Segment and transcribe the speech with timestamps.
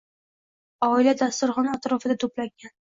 [0.89, 2.79] Oila dasturxon atrofida to‘plangan